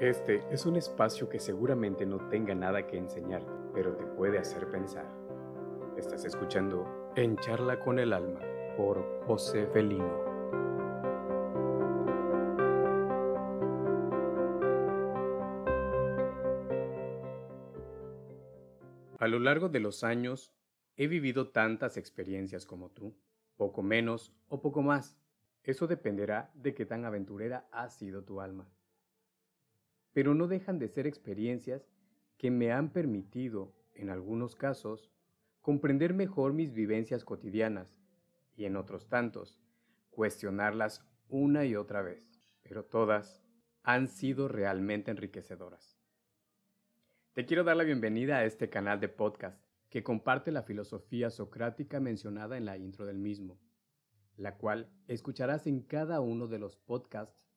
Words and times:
Este 0.00 0.42
es 0.50 0.64
un 0.64 0.76
espacio 0.76 1.28
que 1.28 1.38
seguramente 1.38 2.06
no 2.06 2.26
tenga 2.30 2.54
nada 2.54 2.86
que 2.86 2.96
enseñarte, 2.96 3.52
pero 3.74 3.94
te 3.96 4.06
puede 4.06 4.38
hacer 4.38 4.70
pensar. 4.70 5.06
Estás 5.94 6.24
escuchando 6.24 7.12
En 7.16 7.36
Charla 7.36 7.78
con 7.80 7.98
el 7.98 8.14
Alma 8.14 8.40
por 8.78 9.04
José 9.26 9.66
Felino. 9.66 10.24
A 19.18 19.28
lo 19.28 19.38
largo 19.38 19.68
de 19.68 19.80
los 19.80 20.02
años 20.02 20.54
he 20.96 21.08
vivido 21.08 21.50
tantas 21.50 21.98
experiencias 21.98 22.64
como 22.64 22.88
tú, 22.88 23.14
poco 23.58 23.82
menos 23.82 24.32
o 24.48 24.62
poco 24.62 24.80
más. 24.80 25.18
Eso 25.62 25.86
dependerá 25.86 26.50
de 26.54 26.72
qué 26.72 26.86
tan 26.86 27.04
aventurera 27.04 27.68
ha 27.70 27.90
sido 27.90 28.24
tu 28.24 28.40
alma 28.40 28.66
pero 30.20 30.34
no 30.34 30.48
dejan 30.48 30.78
de 30.78 30.88
ser 30.88 31.06
experiencias 31.06 31.88
que 32.36 32.50
me 32.50 32.72
han 32.72 32.92
permitido, 32.92 33.72
en 33.94 34.10
algunos 34.10 34.54
casos, 34.54 35.10
comprender 35.62 36.12
mejor 36.12 36.52
mis 36.52 36.74
vivencias 36.74 37.24
cotidianas 37.24 37.96
y 38.54 38.66
en 38.66 38.76
otros 38.76 39.08
tantos, 39.08 39.58
cuestionarlas 40.10 41.08
una 41.30 41.64
y 41.64 41.74
otra 41.74 42.02
vez, 42.02 42.22
pero 42.62 42.84
todas 42.84 43.42
han 43.82 44.08
sido 44.08 44.46
realmente 44.46 45.10
enriquecedoras. 45.10 45.98
Te 47.32 47.46
quiero 47.46 47.64
dar 47.64 47.78
la 47.78 47.84
bienvenida 47.84 48.36
a 48.36 48.44
este 48.44 48.68
canal 48.68 49.00
de 49.00 49.08
podcast 49.08 49.64
que 49.88 50.02
comparte 50.02 50.52
la 50.52 50.64
filosofía 50.64 51.30
socrática 51.30 51.98
mencionada 51.98 52.58
en 52.58 52.66
la 52.66 52.76
intro 52.76 53.06
del 53.06 53.16
mismo, 53.16 53.58
la 54.36 54.58
cual 54.58 54.90
escucharás 55.08 55.66
en 55.66 55.80
cada 55.80 56.20
uno 56.20 56.46
de 56.46 56.58
los 56.58 56.76
podcasts 56.76 57.48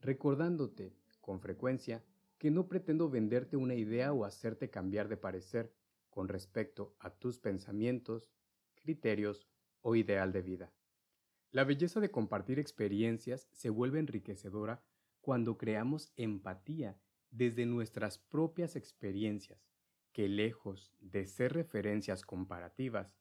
recordándote 0.00 0.94
con 1.20 1.40
frecuencia 1.40 2.04
que 2.42 2.50
no 2.50 2.66
pretendo 2.66 3.08
venderte 3.08 3.56
una 3.56 3.76
idea 3.76 4.12
o 4.12 4.24
hacerte 4.24 4.68
cambiar 4.68 5.06
de 5.06 5.16
parecer 5.16 5.72
con 6.10 6.26
respecto 6.26 6.96
a 6.98 7.10
tus 7.10 7.38
pensamientos, 7.38 8.32
criterios 8.74 9.46
o 9.80 9.94
ideal 9.94 10.32
de 10.32 10.42
vida. 10.42 10.72
La 11.52 11.62
belleza 11.62 12.00
de 12.00 12.10
compartir 12.10 12.58
experiencias 12.58 13.46
se 13.52 13.70
vuelve 13.70 14.00
enriquecedora 14.00 14.82
cuando 15.20 15.56
creamos 15.56 16.12
empatía 16.16 16.98
desde 17.30 17.64
nuestras 17.64 18.18
propias 18.18 18.74
experiencias, 18.74 19.70
que 20.10 20.28
lejos 20.28 20.92
de 20.98 21.28
ser 21.28 21.52
referencias 21.52 22.26
comparativas, 22.26 23.14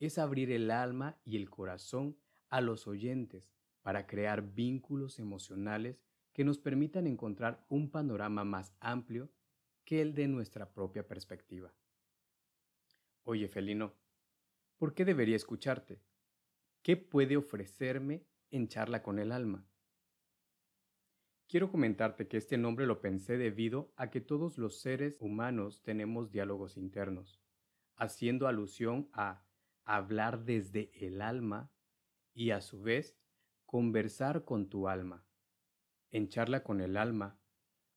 es 0.00 0.18
abrir 0.18 0.50
el 0.50 0.72
alma 0.72 1.16
y 1.24 1.36
el 1.36 1.48
corazón 1.48 2.18
a 2.48 2.60
los 2.60 2.88
oyentes 2.88 3.52
para 3.82 4.08
crear 4.08 4.42
vínculos 4.42 5.20
emocionales 5.20 6.02
que 6.34 6.44
nos 6.44 6.58
permitan 6.58 7.06
encontrar 7.06 7.64
un 7.68 7.88
panorama 7.90 8.44
más 8.44 8.74
amplio 8.80 9.30
que 9.84 10.02
el 10.02 10.14
de 10.14 10.26
nuestra 10.26 10.74
propia 10.74 11.06
perspectiva. 11.06 11.72
Oye, 13.22 13.48
Felino, 13.48 13.94
¿por 14.76 14.94
qué 14.94 15.04
debería 15.04 15.36
escucharte? 15.36 16.02
¿Qué 16.82 16.96
puede 16.96 17.36
ofrecerme 17.36 18.26
en 18.50 18.68
charla 18.68 19.02
con 19.02 19.20
el 19.20 19.30
alma? 19.30 19.64
Quiero 21.46 21.70
comentarte 21.70 22.26
que 22.26 22.36
este 22.36 22.58
nombre 22.58 22.84
lo 22.84 23.00
pensé 23.00 23.38
debido 23.38 23.92
a 23.96 24.10
que 24.10 24.20
todos 24.20 24.58
los 24.58 24.80
seres 24.80 25.18
humanos 25.20 25.82
tenemos 25.82 26.32
diálogos 26.32 26.76
internos, 26.76 27.40
haciendo 27.94 28.48
alusión 28.48 29.08
a 29.12 29.46
hablar 29.84 30.44
desde 30.44 30.90
el 30.94 31.22
alma 31.22 31.70
y 32.32 32.50
a 32.50 32.60
su 32.60 32.82
vez 32.82 33.16
conversar 33.66 34.44
con 34.44 34.68
tu 34.68 34.88
alma 34.88 35.24
en 36.14 36.28
charla 36.28 36.62
con 36.62 36.80
el 36.80 36.96
alma, 36.96 37.40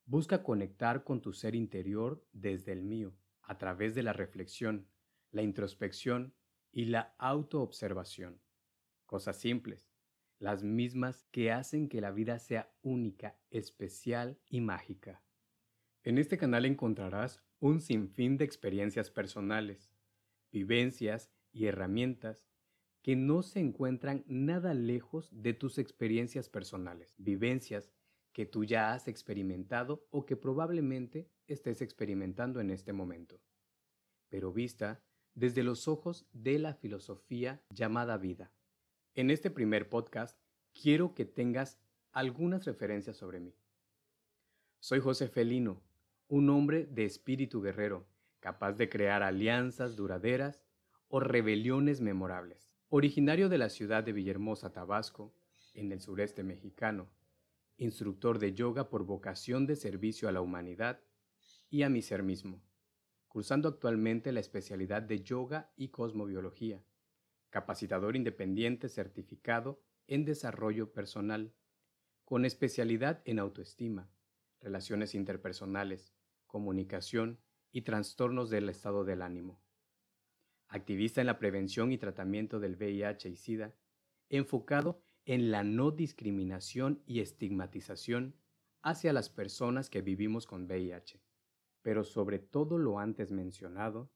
busca 0.08 0.42
conectar 0.42 1.04
con 1.04 1.22
tu 1.22 1.34
ser 1.34 1.54
interior 1.54 2.26
desde 2.34 2.72
el 2.72 2.82
mío, 2.82 3.16
a 3.44 3.60
través 3.60 3.94
de 3.94 4.02
la 4.02 4.12
reflexión, 4.12 4.88
la 5.30 5.44
introspección 5.44 6.34
y 6.72 6.86
la 6.86 7.14
autoobservación. 7.20 8.42
Cosas 9.06 9.38
simples, 9.38 9.92
las 10.40 10.64
mismas 10.64 11.26
que 11.30 11.52
hacen 11.52 11.88
que 11.90 12.02
la 12.02 12.10
vida 12.10 12.40
sea 12.40 12.74
única, 12.82 13.38
especial 13.52 14.40
y 14.50 14.62
mágica. 14.62 15.22
En 16.02 16.18
este 16.18 16.40
canal 16.40 16.66
encontrarás 16.66 17.44
un 17.60 17.82
sinfín 17.82 18.38
de 18.38 18.46
experiencias 18.46 19.12
personales, 19.12 19.92
vivencias 20.52 21.32
y 21.52 21.68
herramientas 21.68 22.48
que 23.04 23.16
no 23.16 23.44
se 23.44 23.60
encuentran 23.60 24.24
nada 24.26 24.74
lejos 24.74 25.30
de 25.32 25.54
tus 25.54 25.78
experiencias 25.78 26.50
personales, 26.50 27.14
vivencias 27.20 27.92
que 28.38 28.46
tú 28.46 28.66
ya 28.66 28.94
has 28.94 29.08
experimentado 29.08 30.06
o 30.12 30.28
que 30.28 30.38
probablemente 30.38 31.28
estés 31.48 31.82
experimentando 31.82 32.60
en 32.60 32.70
este 32.70 32.94
momento, 32.94 33.42
pero 34.30 34.54
vista 34.54 35.02
desde 35.34 35.64
los 35.64 35.88
ojos 35.88 36.28
de 36.34 36.60
la 36.60 36.76
filosofía 36.76 37.64
llamada 37.72 38.16
vida. 38.18 38.52
En 39.16 39.32
este 39.32 39.50
primer 39.50 39.90
podcast 39.90 40.38
quiero 40.72 41.16
que 41.16 41.26
tengas 41.26 41.80
algunas 42.12 42.64
referencias 42.66 43.18
sobre 43.18 43.40
mí. 43.40 43.56
Soy 44.82 45.00
José 45.00 45.30
Felino, 45.30 45.82
un 46.28 46.52
hombre 46.52 46.86
de 46.86 47.06
espíritu 47.06 47.60
guerrero, 47.60 48.06
capaz 48.40 48.74
de 48.74 48.88
crear 48.88 49.24
alianzas 49.24 49.96
duraderas 49.96 50.64
o 51.08 51.20
rebeliones 51.20 52.02
memorables. 52.02 52.72
Originario 52.90 53.50
de 53.50 53.58
la 53.58 53.70
ciudad 53.70 54.04
de 54.04 54.14
Villahermosa, 54.14 54.72
Tabasco, 54.72 55.34
en 55.74 55.92
el 55.92 56.02
sureste 56.02 56.44
mexicano, 56.44 57.10
instructor 57.78 58.40
de 58.40 58.54
yoga 58.54 58.90
por 58.90 59.06
vocación 59.06 59.68
de 59.68 59.76
servicio 59.76 60.28
a 60.28 60.32
la 60.32 60.42
humanidad 60.42 61.02
y 61.70 61.84
a 61.84 61.90
mi 61.90 62.02
ser 62.02 62.24
mismo, 62.24 62.64
cursando 63.28 63.70
actualmente 63.70 64.32
la 64.32 64.40
especialidad 64.40 65.04
de 65.04 65.22
yoga 65.22 65.72
y 65.76 65.90
cosmobiología, 65.90 66.84
capacitador 67.50 68.16
independiente 68.16 68.90
certificado 68.90 69.82
en 70.08 70.26
desarrollo 70.26 70.92
personal, 70.92 71.54
con 72.26 72.46
especialidad 72.46 73.22
en 73.26 73.40
autoestima, 73.40 74.10
relaciones 74.60 75.16
interpersonales, 75.16 76.14
comunicación 76.48 77.40
y 77.72 77.84
trastornos 77.84 78.50
del 78.50 78.70
estado 78.70 79.04
del 79.04 79.22
ánimo. 79.22 79.62
Activista 80.68 81.22
en 81.22 81.28
la 81.28 81.40
prevención 81.40 81.92
y 81.92 81.98
tratamiento 81.98 82.60
del 82.60 82.76
VIH 82.76 83.30
y 83.30 83.36
SIDA, 83.36 83.76
enfocado 84.30 85.02
en 85.28 85.52
la 85.52 85.66
no 85.66 85.92
discriminación 85.92 87.04
y 87.06 87.20
estigmatización 87.20 88.34
hacia 88.82 89.12
las 89.12 89.30
personas 89.30 89.90
que 89.90 90.02
vivimos 90.02 90.48
con 90.48 90.68
VIH. 90.68 91.22
Pero 91.82 92.06
sobre 92.06 92.40
todo 92.40 92.78
lo 92.78 92.98
antes 92.98 93.34
mencionado, 93.34 94.10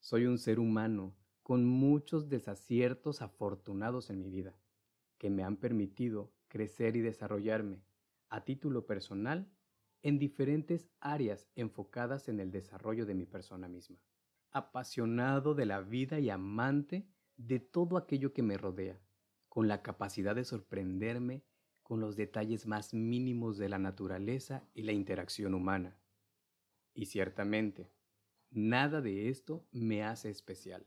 soy 0.00 0.26
un 0.26 0.38
ser 0.38 0.58
humano 0.58 1.16
con 1.44 1.64
muchos 1.64 2.28
desaciertos 2.28 3.22
afortunados 3.22 4.10
en 4.10 4.18
mi 4.18 4.28
vida, 4.28 4.58
que 5.18 5.30
me 5.30 5.44
han 5.44 5.56
permitido 5.56 6.34
crecer 6.48 6.96
y 6.96 7.00
desarrollarme 7.00 7.84
a 8.28 8.44
título 8.44 8.86
personal 8.86 9.48
en 10.02 10.18
diferentes 10.18 10.90
áreas 10.98 11.48
enfocadas 11.54 12.28
en 12.28 12.40
el 12.40 12.50
desarrollo 12.50 13.06
de 13.06 13.14
mi 13.14 13.24
persona 13.24 13.68
misma. 13.68 14.02
Apasionado 14.50 15.54
de 15.54 15.66
la 15.66 15.80
vida 15.80 16.18
y 16.18 16.28
amante 16.28 17.06
de 17.36 17.60
todo 17.60 17.96
aquello 17.96 18.32
que 18.32 18.42
me 18.42 18.58
rodea 18.58 19.00
con 19.56 19.68
la 19.68 19.80
capacidad 19.80 20.34
de 20.36 20.44
sorprenderme 20.44 21.42
con 21.82 21.98
los 21.98 22.14
detalles 22.14 22.66
más 22.66 22.92
mínimos 22.92 23.56
de 23.56 23.70
la 23.70 23.78
naturaleza 23.78 24.68
y 24.74 24.82
la 24.82 24.92
interacción 24.92 25.54
humana. 25.54 25.96
Y 26.92 27.06
ciertamente, 27.06 27.90
nada 28.50 29.00
de 29.00 29.30
esto 29.30 29.66
me 29.72 30.04
hace 30.04 30.28
especial, 30.28 30.86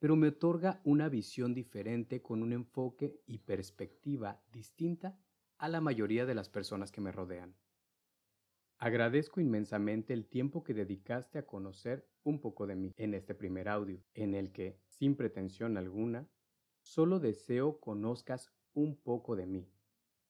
pero 0.00 0.16
me 0.16 0.26
otorga 0.26 0.80
una 0.82 1.08
visión 1.08 1.54
diferente 1.54 2.20
con 2.20 2.42
un 2.42 2.52
enfoque 2.52 3.22
y 3.26 3.38
perspectiva 3.38 4.42
distinta 4.50 5.16
a 5.56 5.68
la 5.68 5.80
mayoría 5.80 6.26
de 6.26 6.34
las 6.34 6.48
personas 6.48 6.90
que 6.90 7.00
me 7.00 7.12
rodean. 7.12 7.54
Agradezco 8.76 9.40
inmensamente 9.40 10.14
el 10.14 10.26
tiempo 10.26 10.64
que 10.64 10.74
dedicaste 10.74 11.38
a 11.38 11.46
conocer 11.46 12.08
un 12.24 12.40
poco 12.40 12.66
de 12.66 12.74
mí 12.74 12.92
en 12.96 13.14
este 13.14 13.36
primer 13.36 13.68
audio, 13.68 14.02
en 14.14 14.34
el 14.34 14.50
que, 14.50 14.80
sin 14.88 15.14
pretensión 15.14 15.76
alguna, 15.76 16.28
Solo 16.84 17.18
deseo 17.18 17.80
conozcas 17.80 18.52
un 18.74 18.94
poco 18.94 19.36
de 19.36 19.46
mí 19.46 19.66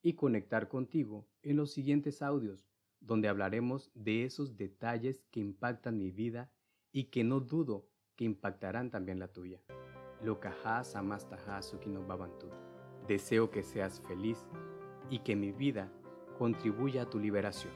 y 0.03 0.15
conectar 0.15 0.69
contigo 0.69 1.27
en 1.43 1.57
los 1.57 1.73
siguientes 1.73 2.23
audios, 2.23 2.65
donde 3.01 3.27
hablaremos 3.27 3.91
de 3.95 4.25
esos 4.25 4.57
detalles 4.57 5.25
que 5.33 5.41
impactan 5.41 5.99
mi 5.99 6.13
vida 6.13 6.53
y 6.93 7.07
que 7.07 7.25
no 7.25 7.41
dudo 7.41 7.89
que 8.15 8.25
impactarán 8.25 8.93
también 8.93 9.19
la 9.19 9.33
tuya. 9.33 9.61
Deseo 13.09 13.51
que 13.51 13.65
seas 13.65 14.01
feliz 14.03 14.47
y 15.11 15.19
que 15.19 15.35
mi 15.35 15.51
vida 15.51 15.93
contribuya 16.39 17.03
a 17.03 17.11
tu 17.11 17.19
liberación. 17.19 17.75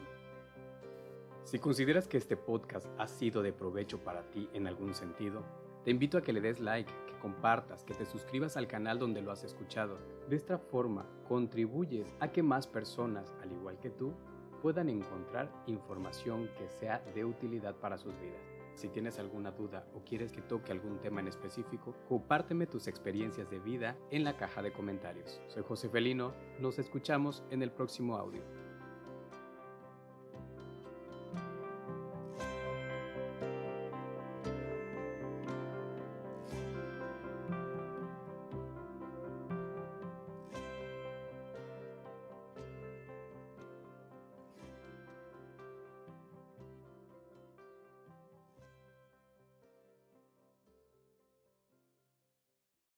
Si 1.42 1.58
consideras 1.58 2.06
que 2.06 2.16
este 2.16 2.36
podcast 2.36 2.86
ha 2.96 3.08
sido 3.08 3.42
de 3.42 3.52
provecho 3.52 3.98
para 4.04 4.30
ti 4.30 4.48
en 4.52 4.69
algún 4.69 4.94
sentido, 4.94 5.42
te 5.88 5.93
invito 5.93 6.19
a 6.19 6.23
que 6.23 6.35
le 6.35 6.43
des 6.43 6.61
like, 6.61 6.93
que 7.06 7.19
compartas, 7.19 7.82
que 7.82 7.94
te 7.94 8.05
suscribas 8.05 8.58
al 8.58 8.67
canal 8.67 8.99
donde 8.99 9.23
lo 9.23 9.32
has 9.32 9.43
escuchado. 9.43 9.96
De 10.29 10.37
esta 10.37 10.58
forma, 10.58 11.06
contribuyes 11.26 12.14
a 12.20 12.31
que 12.31 12.43
más 12.43 12.67
personas, 12.67 13.35
al 13.43 13.52
igual 13.52 13.79
que 13.79 13.88
tú, 13.88 14.12
puedan 14.61 14.90
encontrar 14.90 15.50
información 15.67 16.50
que 16.58 16.69
sea 16.69 16.99
de 17.14 17.25
utilidad 17.25 17.75
para 17.75 17.96
sus 17.96 18.12
vidas. 18.20 18.43
Si 18.75 18.90
tienes 18.90 19.19
alguna 19.19 19.50
duda 19.52 19.87
o 19.94 20.05
quieres 20.05 20.31
que 20.31 20.43
toque 20.43 20.73
algún 20.73 20.99
tema 20.99 21.20
en 21.20 21.29
específico, 21.29 21.94
compárteme 22.06 22.67
tus 22.67 22.87
experiencias 22.87 23.49
de 23.49 23.58
vida 23.58 23.96
en 24.11 24.25
la 24.25 24.37
caja 24.37 24.61
de 24.61 24.75
comentarios. 24.75 25.40
Soy 25.49 25.62
José 25.62 25.88
Felino, 25.88 26.35
nos 26.61 26.79
escuchamos 26.79 27.43
en 27.50 27.62
el 27.62 27.70
próximo 27.70 28.19
audio. 28.19 28.43